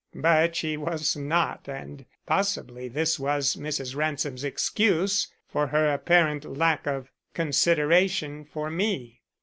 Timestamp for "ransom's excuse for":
3.95-5.67